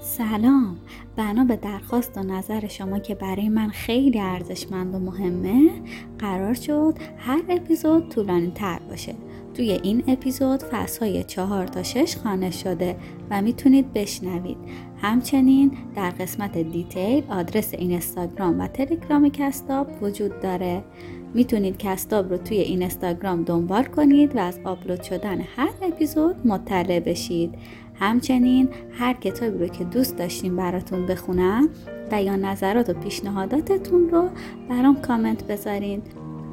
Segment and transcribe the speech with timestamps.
[0.00, 0.76] سلام.
[1.16, 5.70] بنا به درخواست و نظر شما که برای من خیلی ارزشمند و مهمه
[6.18, 9.14] قرار شد هر اپیزود طولانی تر باشه.
[9.54, 12.96] توی این اپیزود فصلهای چهار تا شش خانه شده
[13.30, 14.56] و می‌تونید بشنوید.
[15.02, 20.84] همچنین در قسمت دیتیل آدرس اینستاگرام و تلگرام کستاب وجود داره.
[21.34, 27.54] می‌تونید کستاب رو توی اینستاگرام دنبال کنید و از آپلود شدن هر اپیزود مطلع بشید.
[27.94, 31.68] همچنین هر کتابی رو که دوست داشتیم براتون بخونم
[32.12, 34.28] و یا نظرات و پیشنهاداتتون رو
[34.68, 36.02] برام کامنت بذارین.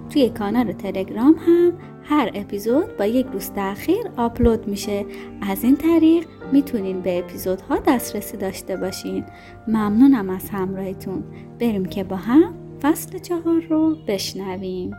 [0.09, 5.05] توی کانال تلگرام هم هر اپیزود با یک روز تاخیر آپلود میشه.
[5.41, 9.23] از این طریق می‌تونین به اپیزودها دسترسی داشته باشین.
[9.67, 11.23] ممنونم از همراهیتون.
[11.59, 12.53] بریم که با هم
[12.85, 14.91] فصل چهار رو بشنویم.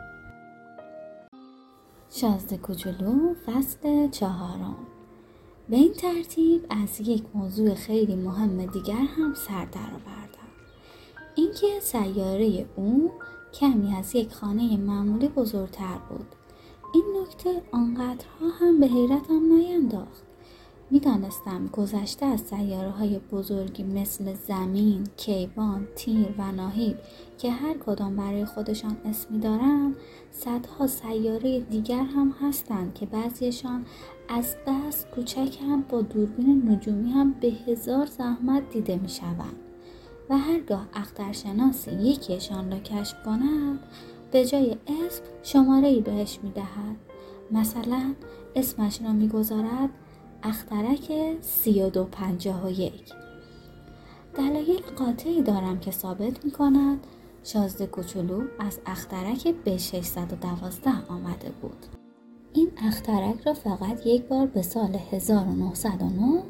[2.11, 4.77] شازده کوچولو فصل چهارم.
[5.69, 10.49] به این ترتیب از یک موضوع خیلی مهم دیگر هم سر درآوردم.
[11.35, 13.13] اینکه سیاره او
[13.53, 16.27] کمی از یک خانه معمولی بزرگتر بود.
[16.95, 20.26] این نکته آنقدرها هم به حیرتم نینداخت.
[20.91, 26.97] می‌دانستم گذشته از سیاره های بزرگی مثل زمین، کیوان، تیر و ناهید
[27.39, 29.97] که هر کدام برای خودشان اسمی دارند
[30.31, 33.87] صدها سیاره دیگر هم هستند که بعضیشان
[34.29, 39.57] از بس کوچک هم با دوربین نجومی هم به هزار زحمت دیده می شوند
[40.31, 43.79] و هرگاه اخترشناسی یکیشان را کشف کند
[44.31, 46.97] به جای اسم شماره ای بهش می دهد.
[47.51, 48.15] مثلا
[48.57, 49.91] اسمش را می گذارد
[50.49, 53.13] اخترک سی و دو پنجاه و یک.
[54.35, 57.07] دلایل قاطعی دارم که ثابت می کند
[57.45, 61.87] شازده کوچولو از اخترک به 612 آمده بود.
[62.53, 66.43] این اخترک را فقط یک بار به سال 1909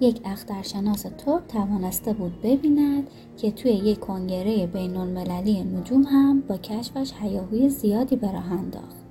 [0.00, 6.56] یک اخترشناس ترک توانسته بود ببیند که توی یک کنگره بین المللی نجوم هم با
[6.56, 9.04] کشفش حیاهوی زیادی به راه انداخت.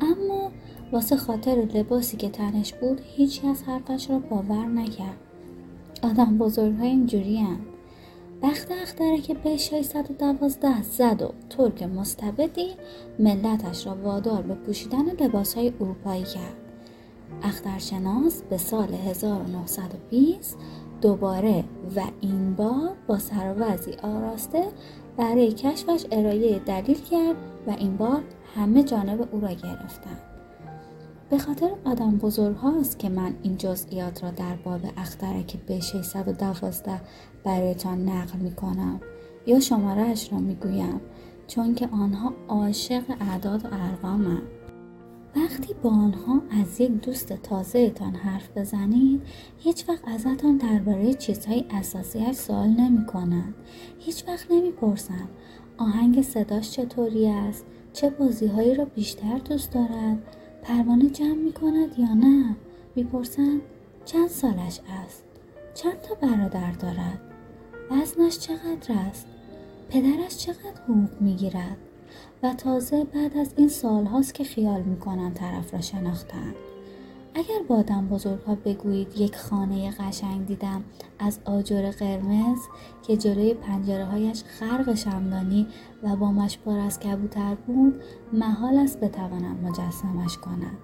[0.00, 0.37] اما
[0.92, 5.16] واسه خاطر لباسی که تنش بود هیچ از حرفش را باور نکرد.
[6.02, 7.60] آدم بزرگ های اینجوری هم.
[8.42, 12.68] بخت اختره که به 612 زد و ترک مستبدی
[13.18, 16.56] ملتش را وادار به پوشیدن لباس های اروپایی کرد.
[17.42, 20.58] اخترشناس به سال 1920
[21.00, 21.64] دوباره
[21.96, 24.64] و این بار با سروزی آراسته
[25.16, 28.22] برای کشفش ارائه دلیل کرد و این بار
[28.54, 30.27] همه جانب او را گرفتند.
[31.30, 37.00] به خاطر آدم بزرگ هاست که من این جزئیات را در باب اخترک به 612
[37.44, 39.00] برایتان نقل می کنم
[39.46, 41.00] یا شمارهش را می گویم
[41.46, 44.42] چون که آنها عاشق اعداد و ارقامند
[45.36, 49.22] وقتی با آنها از یک دوست تازهتان حرف بزنید
[49.58, 53.54] هیچ وقت ازتان درباره چیزهای اساسیش سوال نمی کنند.
[53.98, 55.28] هیچ وقت نمی پرسند
[55.78, 62.14] آهنگ صداش چطوری است؟ چه بازیهایی را بیشتر دوست دارد؟ پروانه جمع می کند یا
[62.14, 62.56] نه؟
[62.94, 63.60] می‌پرسند
[64.04, 65.24] چند سالش است؟
[65.74, 67.20] چند تا برادر دارد؟
[67.90, 69.26] وزنش چقدر است؟
[69.90, 71.76] پدرش چقدر حقوق می‌گیرد؟
[72.42, 76.54] و تازه بعد از این سال هاست که خیال می‌کنن طرف را شناختن.
[77.34, 80.84] اگر با آدم بزرگ ها بگویید یک خانه قشنگ دیدم
[81.18, 82.58] از آجر قرمز
[83.06, 85.66] که جلوی پنجره هایش خرق شمدانی
[86.02, 88.02] و بامش پر از کبوتر بود
[88.32, 90.78] محال است بتوانند مجسمش کنند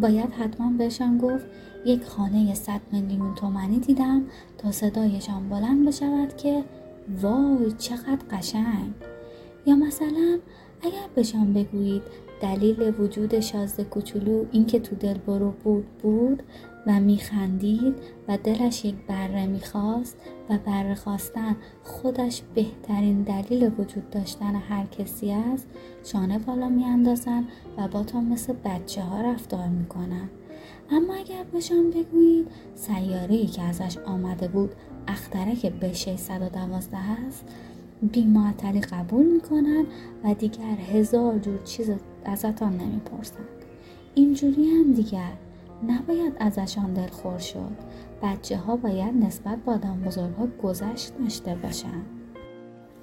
[0.00, 1.46] باید حتما بهشان گفت
[1.84, 4.22] یک خانه 100 میلیون تومنی دیدم
[4.58, 6.64] تا صدایشان بلند بشود که
[7.22, 8.92] وای چقدر قشنگ!
[9.66, 10.38] یا مثلا
[10.82, 12.02] اگر بهشان بگویید
[12.40, 16.42] دلیل وجود شازده کوچولو اینکه تو دل برو بود بود
[16.86, 17.94] و میخندید
[18.28, 20.16] و دلش یک بره می‌خواست
[20.50, 25.66] و بره خواستن خودش بهترین دلیل وجود داشتن هر کسی است
[26.04, 27.44] شانه بالا میاندازن
[27.78, 30.28] و با تا مثل بچه ها رفتار می‌کنن.
[30.90, 34.70] اما اگر بهشان بگویید سیاره که ازش آمده بود
[35.08, 37.44] اخترک به 612 است
[38.02, 39.86] بیمعطلی قبول می‌کنن
[40.24, 41.90] و دیگر هزار جور چیز
[42.28, 43.44] ازتان نمی‌پرسن
[44.14, 45.32] اینجوری هم دیگر
[45.88, 47.76] نباید ازشان دلخور شد.
[48.22, 52.02] بچه ها باید نسبت با آدم بزرگ ها گذشت داشته باشن.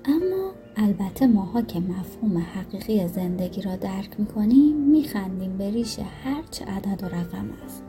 [0.05, 6.65] اما البته ماها که مفهوم حقیقی زندگی را درک می‌کنیم میخندیم به ریش هر چه
[6.65, 7.83] عدد و رقم است.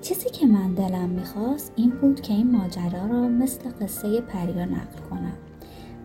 [0.00, 4.98] چیزی که من دلم می‌خواست این بود که این ماجرا را مثل قصه پریا نقل
[5.10, 5.36] کنم.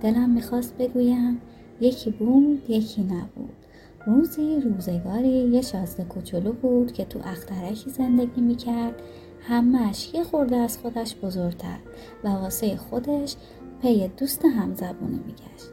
[0.02, 1.42] دلم می‌خواست بگویم
[1.82, 3.59] یکی بود یکی نبود.
[4.06, 9.02] روزی روزگاری یه شازده کوچولو بود که تو اخترکی زندگی می‌کرد.
[9.42, 11.78] همهش یه خورده از خودش بزرگتر
[12.24, 13.36] و واسه خودش
[13.82, 15.70] پی دوست همزبونه میگشت.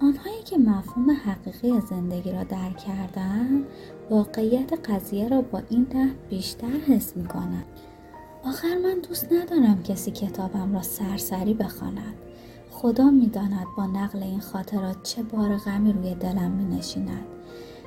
[0.00, 3.64] آنهایی که مفهوم حقیقی زندگی را درک کردن
[4.10, 7.64] واقعیت قضیه را با این ده بیشتر حس می‌کنند.
[8.44, 12.14] آخر من دوست ندارم کسی کتابم را سرسری بخواند.
[12.70, 17.24] خدا می‌داند با نقل این خاطرات چه بار غمی روی دلم می نشیند.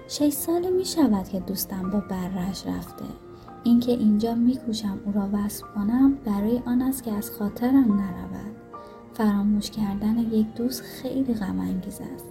[0.10, 3.06] شش ساله می شود که دوستم با برش رفته.
[3.64, 8.56] اینکه اینجا میکوشم او را وصف کنم برای آن است که از خاطرم نرود.
[9.14, 12.26] فراموش کردن یک دوست خیلی غم انگیز است.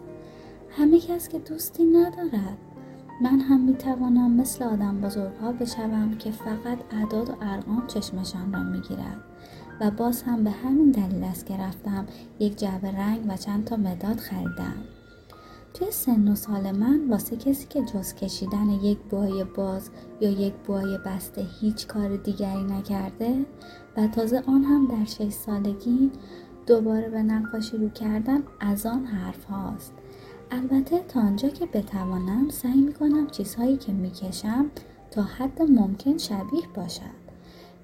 [0.70, 2.58] همه کس که دوستی ندارد.
[3.22, 8.62] من هم می توانم مثل آدم بزرگها بشوم که فقط اعداد و ارقام چشمشان را
[8.62, 9.20] می گیرد.
[9.80, 12.06] و باز هم به همین دلیل است که رفتم
[12.38, 14.95] یک جعبه رنگ و چند تا مداد خریدم
[15.78, 19.90] توی سن و سال من واسه کسی که جز کشیدن یک بوهای باز
[20.20, 23.46] یا یک بوهای بسته هیچ کار دیگری نکرده
[23.96, 26.10] و تازه آن هم در شش سالگی
[26.66, 29.92] دوباره به نقاشی رو کردن از آن حرف هاست.
[30.50, 34.70] البته تا آنجا که بتوانم سعی می‌کنم چیزهایی که می‌کشم
[35.10, 37.26] تا حد ممکن شبیه باشد.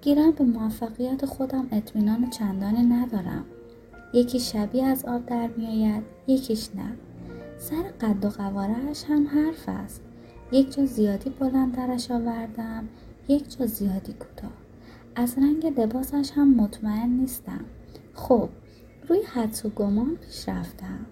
[0.01, 3.45] گیرم به موفقیت خودم اطمینان چندانی ندارم
[4.15, 7.12] یکی شبیه از آب در میآید یکیش نه
[7.63, 10.01] سر قد و قوارش هم حرف است.
[10.53, 12.89] یک جا زیادی بلندترش آوردم
[13.29, 14.53] یک جا زیادی کوتاه.
[15.15, 17.65] از رنگ لباسش هم مطمئن نیستم.
[18.15, 18.49] خب
[19.09, 21.07] روی حدس و گمان پیش رفتم.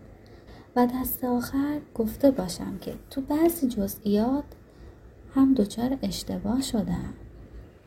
[0.77, 4.45] و دست آخر گفته باشم که تو بعضی جزئیات
[5.35, 7.15] هم دچار اشتباه شدم.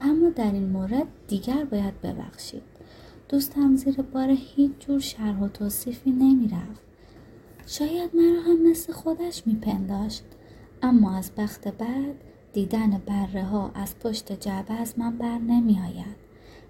[0.01, 2.63] اما در این مورد دیگر باید ببخشید.
[3.29, 6.92] دوستم زیر بار هیچ جور شرح و توصیفی نمی‌رفت.
[7.67, 10.23] شاید مرا هم مثل خودش میپنداشت
[10.81, 12.15] اما از بخت بعد
[12.53, 16.15] دیدن بره ها از پشت جعبه از من بر نمی آید.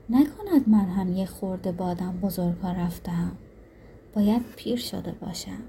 [0.10, 3.38] نکند من هم یه خورده بادم بزرگا رفتم.
[4.16, 5.63] باید پیر شده باشم.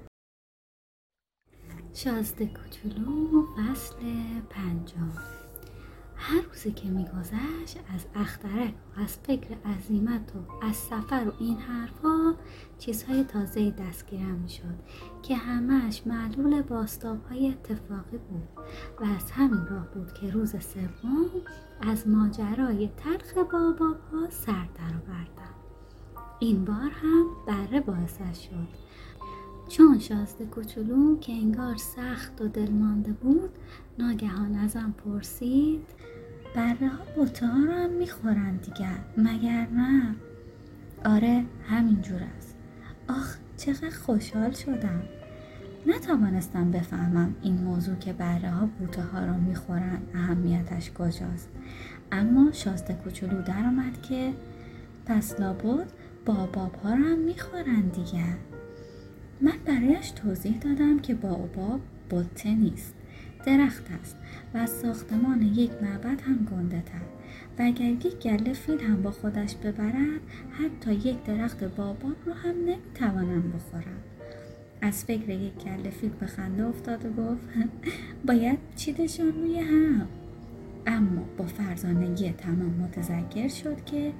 [1.93, 3.95] شازده کوچولو فصل
[4.49, 5.34] پنجم
[6.27, 11.57] هر روزی که میگذشت از اخترک و از فکر عظیمت و از سفر و این
[11.57, 12.35] حرفها
[12.79, 14.75] چیزهای تازه دستگیرم می‌شد
[15.23, 18.47] که همهش معلول باستاب های اتفاقی بود
[19.01, 21.29] و از همین راه بود که روز سوم
[21.81, 25.55] از ماجرای تلخ باباب ها سر درآوردم
[26.39, 28.85] این بار هم بره باعثش شد.
[29.67, 33.49] چون شازده کوچولو که انگار سخت و دلمانده بود
[33.99, 35.85] ناگهان ازم پرسید
[36.55, 40.15] بره ها بوته ها رو هم می‌خورن دیگر مگر نه؟
[41.05, 42.55] آره همینجور است.
[43.09, 45.03] آخ چقدر خوشحال شدم.
[45.87, 51.49] نتوانستم بفهمم این موضوع که بره ها بوته ها رو می‌خورن اهمیتش کجاست.
[52.11, 54.33] اما شاسته کوچولو در آمد که
[55.05, 55.87] پس لابد
[56.25, 58.35] باباب ها رو هم می‌خورن دیگر
[59.41, 61.79] من برایش توضیح دادم که باباب
[62.09, 62.95] بوته نیست.
[63.45, 64.17] درخت است.
[64.55, 67.01] و ساختمان یک معبد هم گنده تر.
[67.59, 70.21] و اگر یک گله فیل هم با خودش ببرد
[70.51, 74.01] حتی یک درخت باباب رو هم نمی‌توانم بخورم.
[74.81, 77.47] از فکر یک گله فیل به خنده افتاد و گفت
[78.27, 80.07] باید چیدشان روی هم.
[80.87, 84.11] اما با فرزانگی تمام متذکر شد که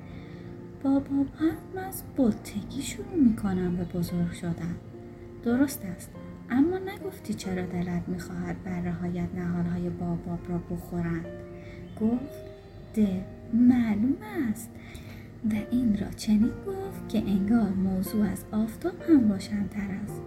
[0.83, 4.75] باباب هم از بطگی شروع می‌کنم به بزرگ شدن
[5.43, 6.09] درست است.
[6.49, 11.25] اما نگفتی چرا دلت می‌خواهد بر رهایت نهالهای باباب را بخورند؟
[12.01, 12.45] گفت
[12.93, 14.15] ده معلوم
[14.49, 14.69] است.
[15.51, 20.21] و این را چنین گفت که انگار موضوع از آفتاب هم روشنتر است.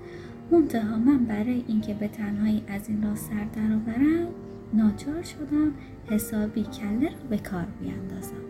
[0.50, 4.28] منتها من برای اینکه به تنهایی از این را سر درآورم
[4.75, 5.72] ناچار شدم
[6.10, 8.48] حسابی کله را به کار بیاندازم.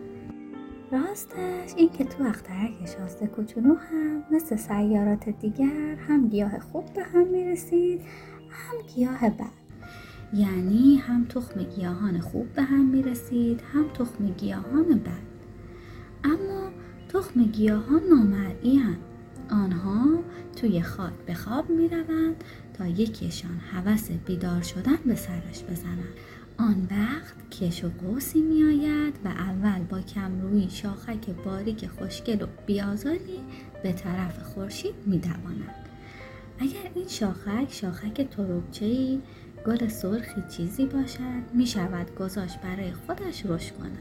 [0.91, 7.03] راستش این که تو اخترک شاسته کوچولو هم مثل سیارات دیگر هم گیاه خوب به
[7.03, 8.01] هم می‌رسید
[8.49, 9.59] هم گیاه بد.
[10.33, 15.29] یعنی هم تخم گیاهان خوب به هم می‌رسید هم تخم گیاهان بد.
[16.23, 16.69] اما
[17.09, 18.81] تخم گیاهان نامرئی
[19.51, 20.23] آنها
[20.55, 22.43] توی خاک به خواب می‌روند
[22.73, 26.13] تا یکیشان هوس بیدار شدن به سرش بزنند.
[26.59, 32.47] آن وقت کش و قوسی می آید و اول با کمرویی شاخک باریک خوشگل و
[32.65, 33.39] بیازاری
[33.83, 35.75] به طرف خورشید می دواند.
[36.59, 39.21] اگر این شاخک شاخک تروبچهی
[39.65, 43.97] گل سرخی چیزی باشد می شود گذاشت برای خودش رشد کند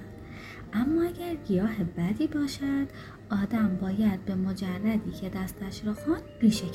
[0.73, 2.87] اما اگر گیاه بدی باشد
[3.31, 6.67] آدم باید به مجردی که دستش را خواند ریشه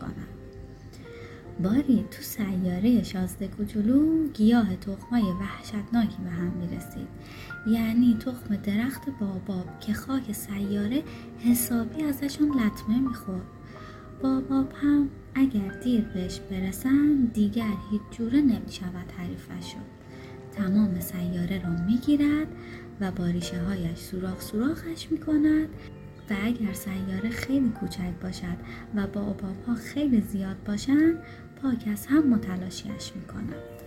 [0.00, 0.28] کند
[1.62, 7.08] باری تو سیاره شازده کوچولو گیاه تخمای وحشتناکی به هم می‌رسید.
[7.66, 11.02] یعنی تخم درخت باباب که خاک سیاره
[11.38, 13.46] حسابی ازشون لطمه می‌خورد.
[14.22, 19.82] باباب هم اگر دیر بهش برسن دیگر هیچ جوره نمی‌شود حریفشون
[20.52, 22.48] تمام سیاره را می‌گیرد
[23.00, 25.68] و با ریشه هایش سوراخ سوراخش می‌کند.
[26.30, 28.56] و اگر سیاره خیلی کوچک باشد
[28.94, 29.34] و با
[29.66, 31.18] ها خیلی زیاد باشند
[31.62, 33.78] پاک از هم متلاشیش می‌کند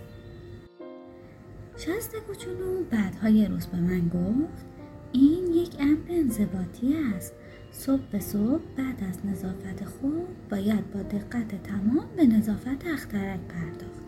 [1.76, 4.64] شست کوچولو بعدها یه روز به من گفت
[5.12, 7.32] این یک امر انضباطی است.
[7.72, 14.02] صبح به صبح بعد از نظافت خود باید با دقت تمام به نظافت اخترک پرداخت.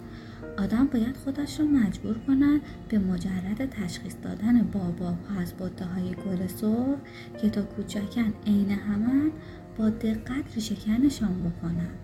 [0.59, 6.14] آدم باید خودش را مجبور کند به مجرد تشخیص دادن باباب ها از بوته های
[6.14, 6.99] گل سرخ
[7.42, 9.33] که تا کوچکن عین همان
[9.78, 11.99] با دقت ریشهکنشان بکند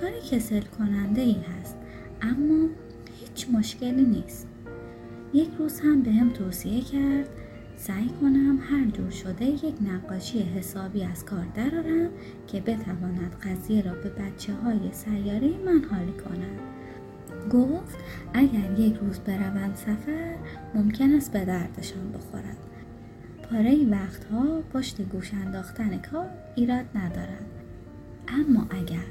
[0.00, 1.76] کاری کسل کننده ای هست
[2.22, 2.68] اما
[3.20, 4.48] هیچ مشکلی نیست.
[5.34, 7.28] یک روز هم به هم توصیه کرد
[7.76, 12.10] سعی کنم هر جور شده یک نقاشی حسابی از کار درارم
[12.46, 16.60] که بتواند قضیه را به بچه های سیاره من حالی کند.
[17.50, 17.98] گفت
[18.34, 20.36] اگر یک روز بروند سفر
[20.74, 22.56] ممکن است به دردشان بخورد.
[23.50, 27.44] پاره وقتها پشت گوش انداختن کار ایراد ندارد.
[28.28, 29.04] اما اگر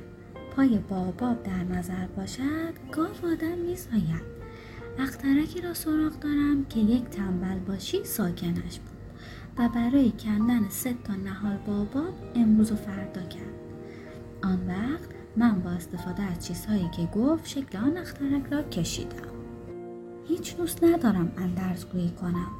[0.55, 4.33] پای باباب در نظر باشد گاو آدم میساید
[4.99, 8.93] اخترکی را سراغ دارم که یک تنبل باشی ساکنش بود
[9.57, 13.53] و برای کندن سه تا نهال باباب امروز و فردا کرد.
[14.43, 19.33] آن وقت من با استفاده از چیزهایی که گفت شکل آن اخترک را کشیدم.
[20.27, 22.51] هیچ دوست ندارم اندرزگویی کنم.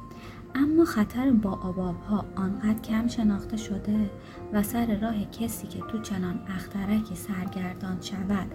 [0.54, 4.10] اما خطر با آباب ها آنقدر کم شناخته شده
[4.52, 8.46] و سر راه کسی که تو چنان اخترکی سرگردان شود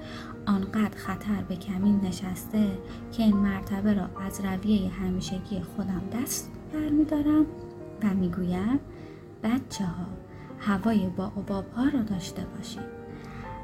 [0.46, 2.77] آنقدر خطر به کمین نشسته
[3.12, 7.46] که این مرتبه را از رویه همیشگی خودم دست برمیدارم
[8.03, 8.79] و می‌گویم
[9.44, 10.06] بچه ها
[10.60, 12.99] هوای با آباب ها را داشته باشید.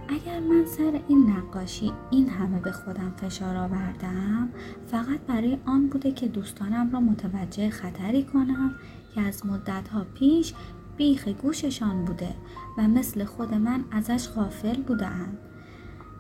[0.08, 4.50] اگر من سر این نقاشی این همه به خودم فشار آوردم
[4.88, 8.76] فقط برای آن بوده که دوستانم را متوجه خطری کنم
[9.16, 10.54] که از مدتها پیش
[10.98, 12.36] بیخ گوششان بوده
[12.78, 15.38] و مثل خود من ازش غافل بودم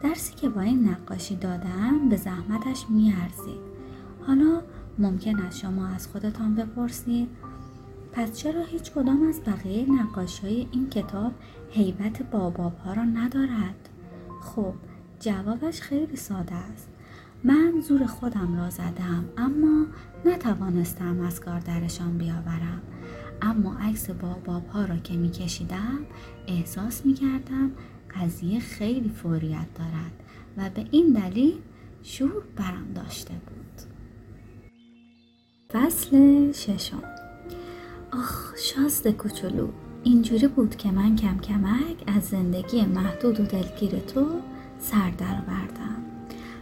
[0.03, 3.75] درسی که با این نقاشی دادم به زحمتش میارزید.
[4.27, 4.61] حالا
[4.99, 7.29] ممکن است شما از خودتان بپرسید
[8.15, 11.31] پس چرا هیچ کدام از بقیه نقاشی های این کتاب
[11.71, 13.89] حیبت باباب ها را ندارد؟
[14.41, 14.73] خب
[15.19, 16.89] جوابش خیلی ساده است.
[17.43, 19.85] من زور خودم را زدم اما
[20.25, 22.81] نتوانستم از کار درشان بیاورم.
[23.41, 25.99] اما عکس باباب ها را که می کشیدم
[26.47, 27.71] احساس می کردم
[28.15, 30.23] قضیه خیلی فوریت دارد
[30.57, 31.57] و به این دلیل
[32.03, 33.81] شور برم داشته بود.
[35.73, 37.24] فصل ششم
[38.57, 39.67] شازده کوچولو.
[40.03, 44.25] اینجوری بود که من کم کمک از زندگی محدود و دلگیر تو
[44.79, 45.95] سر درآوردم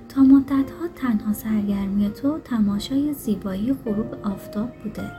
[0.09, 5.11] تا مدتها تنها سرگرمی تو تماشای زیبایی غروب آفتاب بوده.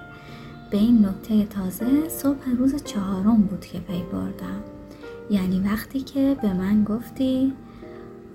[0.71, 4.63] به این نکته تازه صبح روز چهارم بود که پی بردم.
[5.31, 7.53] یعنی وقتی که به من گفتی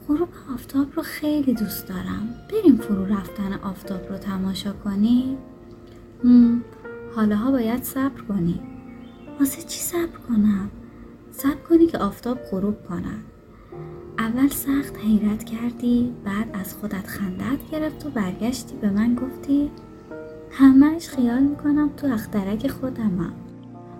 [0.07, 2.35] غروب آفتاب رو خیلی دوست دارم.
[2.51, 5.37] بریم فرو رفتن آفتاب رو تماشا کنی؟
[7.15, 8.61] حالاها باید صبر کنی.
[9.39, 10.71] واسه چی صبر کنم؟
[11.31, 13.23] صبر کنی که آفتاب غروب کند
[14.17, 19.71] اول سخت حیرت کردی بعد از خودت خندت گرفت و برگشتی به من گفتی
[20.51, 23.33] همهش خیال می‌کنم تو اخترک خودمم.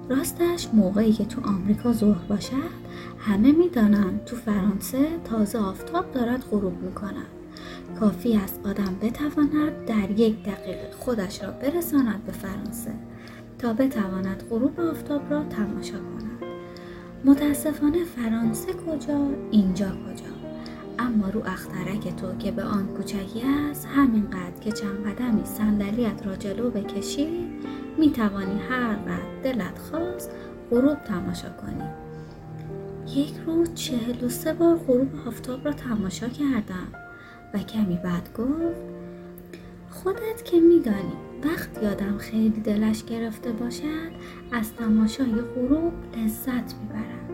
[0.09, 2.89] راستش موقعی که تو آمریکا ظهر باشد
[3.19, 7.38] همه می‌دانند تو فرانسه تازه آفتاب دارد غروب می‌کند.
[8.00, 12.91] کافی است آدم بتواند در یک دقیقه خودش را برساند به فرانسه
[13.58, 16.51] تا بتواند غروب آفتاب را تماشا کند.
[17.25, 20.60] متاسفانه فرانسه کجا اینجا کجا؟
[21.00, 23.41] اما رو اخترک تو که به آن کوچکی
[23.72, 27.27] است همینقدر که چند قدمی صندلیت را جلو بکشی
[27.98, 30.32] می‌توانی هر قدر دلت خواست
[30.72, 31.84] غروب تماشا کنی.
[33.15, 37.08] یک روز چهل و سه بار غروب آفتاب را تماشا کردم.
[37.53, 38.82] و کمی بعد گفت
[39.89, 41.13] خودت که میدانی
[41.44, 44.12] وقت یادم خیلی دلش گرفته باشد
[44.51, 47.29] از تماشای غروب لذت می‌برد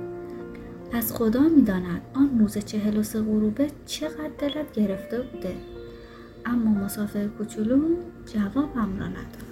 [0.91, 5.55] پس خدا می‌داند آن روز چهل و سه غروبه چقدر دلت گرفته بوده.
[6.45, 7.81] اما مسافر کوچولو
[8.33, 9.44] جوابم را نداد.